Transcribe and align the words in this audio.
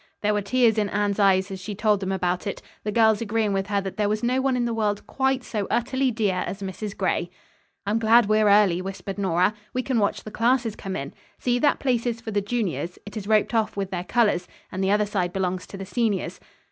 There 0.23 0.33
were 0.33 0.41
tears 0.41 0.79
in 0.79 0.89
Anne's 0.89 1.19
eyes 1.19 1.51
as 1.51 1.59
she 1.59 1.75
told 1.75 1.99
them 1.99 2.11
about 2.11 2.47
it, 2.47 2.59
the 2.83 2.91
girls 2.91 3.21
agreeing 3.21 3.53
with 3.53 3.67
her 3.67 3.79
that 3.81 3.97
there 3.97 4.09
was 4.09 4.23
no 4.23 4.41
one 4.41 4.57
in 4.57 4.65
the 4.65 4.73
world 4.73 5.05
quite 5.05 5.43
so 5.43 5.67
utterly 5.69 6.09
dear 6.09 6.37
as 6.47 6.63
Mrs. 6.63 6.97
Gray. 6.97 7.29
"I'm 7.85 7.99
glad 7.99 8.25
we're 8.25 8.49
early," 8.49 8.81
whispered 8.81 9.19
Nora. 9.19 9.53
"We 9.75 9.83
can 9.83 9.99
watch 9.99 10.23
the 10.23 10.31
classes 10.31 10.75
come 10.75 10.95
in. 10.95 11.13
See, 11.37 11.59
that 11.59 11.77
place 11.77 12.07
is 12.07 12.19
for 12.19 12.31
the 12.31 12.41
juniors. 12.41 12.97
It 13.05 13.15
is 13.15 13.27
roped 13.27 13.53
off 13.53 13.77
with 13.77 13.91
their 13.91 14.03
colors 14.03 14.47
and 14.71 14.83
the 14.83 14.89
other 14.89 15.05
side 15.05 15.31
belongs 15.33 15.67
to 15.67 15.77
the 15.77 15.85
seniors." 15.85 16.39